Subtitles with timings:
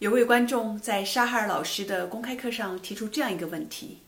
[0.00, 3.98] 有位观众在沙哈尔老师的公开课上提出这样一个问题：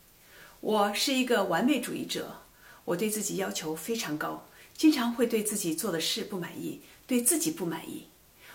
[0.58, 2.42] 我是一个完美主义者，
[2.84, 4.44] 我对自己要求非常高，
[4.76, 8.04] 经常会对自己做的事不满意，对自己不满意。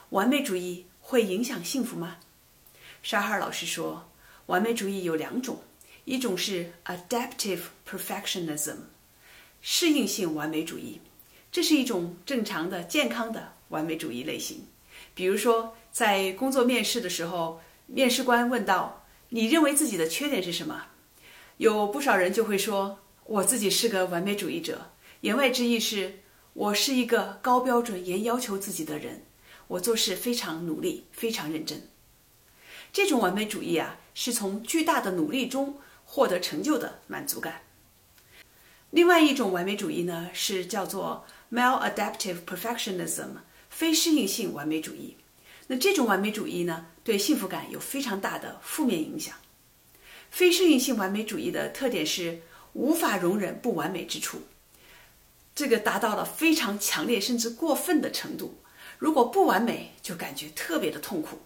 [0.09, 2.17] 完美主义会影响幸福吗？
[3.01, 4.11] 沙哈尔老师说，
[4.47, 5.57] 完美主义有两种，
[6.03, 8.75] 一种是 adaptive perfectionism，
[9.61, 10.99] 适应性完美主义，
[11.49, 14.67] 这是一种正常的、健康的完美主义类型。
[15.13, 20.85] 比如说，在工作面试的时候，面试官问到：“你认为自己的缺点是什么？”
[21.57, 26.19] 有不少人就会说：“我自己是个完美主义者。”言外之意是
[26.53, 29.23] ：“我是一个高标准、严要求自己的人，
[29.67, 31.87] 我做事非常努力、非常认真。”
[32.91, 37.61] 这种完美主义啊，是从巨大的努力中获得成就的满足感。
[38.89, 43.27] 另外一种完美主义呢，是叫做 maladaptive perfectionism。
[43.71, 45.15] 非适应性完美主义，
[45.65, 49.33] 那这种完美主义呢，对幸福感有非常大的负面影响。
[50.29, 52.41] 非适应性完美主义的特点是
[52.73, 54.43] 无法容忍不完美之处，
[55.55, 58.61] 这个达到了非常强烈甚至过分的程度。
[58.99, 61.39] 如果不完美，就感觉特别的痛苦，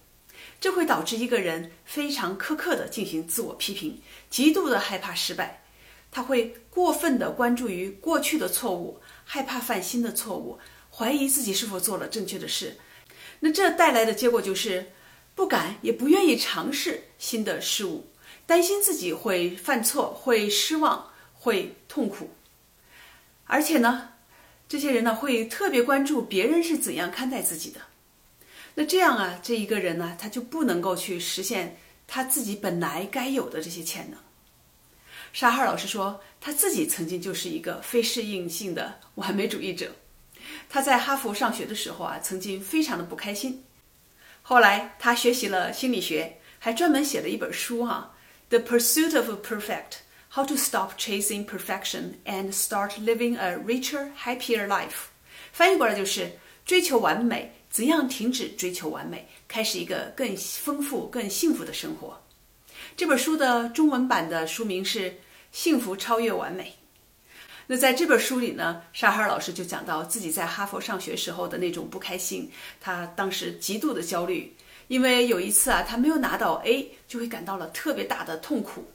[0.60, 5.64] 这会导致一个人非常苛刻的进行自我批评，极度的害怕失败，
[6.12, 10.60] 他会过分的关注于过去的错误，害怕犯新的错误。
[10.96, 12.78] 怀疑自己是否做了正确的事，
[13.42, 14.94] 那这带来的结果就是
[15.36, 18.08] 不敢也不愿意尝试新的事物，
[18.46, 22.30] 担心自己会犯错、会失望、会痛苦。
[23.46, 24.14] 而且呢，
[24.70, 27.82] 这些人呢会特别关注别人是怎样看待自己的。
[28.76, 34.20] 那这样啊，这一个人呢，他就不能够去实现他自己本来该有的这些潜能。
[35.34, 39.94] 沙哈尔老师说，他自己曾经就是一个非适应性的完美主义者。
[40.70, 43.64] 他在哈佛上学的时候啊，曾经非常的不开心。
[44.42, 48.14] 后来他学习了心理学，还专门写了一本书啊，
[48.50, 50.00] 《The Pursuit of Perfect:
[50.34, 54.90] How to Stop Chasing Perfection and Start Living a Richer, Happier Life》。
[55.52, 56.32] 翻译过来就是
[56.66, 62.22] 追求完美，怎样停止追求完美，开始一个更丰富、更幸福的生活。
[62.98, 65.10] 这本书的中文版的书名是
[65.52, 66.76] 《幸福超越完美》。
[67.68, 74.56] 那在这本书里呢，沙哈尔老师就讲到自己在哈佛上学时候的那种不开心，他当时极度的焦虑，
[74.88, 78.86] 因为有一次啊，他没有拿到 A，就会感到了特别大的痛苦。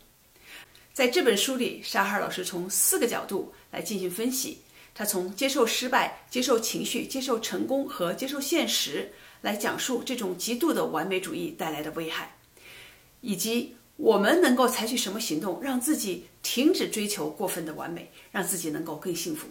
[0.93, 4.59] 在这本书里，沙哈尔老师从四个角度来进行分析，
[4.95, 9.11] 他从接受失败、接受情绪、接受成功和接受现实
[9.41, 12.37] 来讲述这种极度的完美主义带来的危害，
[13.21, 13.75] 以及。
[14.01, 19.47] 我们能够采取什么行动，让自己停止追求过分的完美，让自己能够更幸福？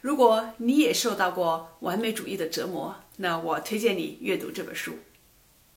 [0.00, 4.94] 如果你也受到过完美主义的折磨，那我推荐你阅读这本书。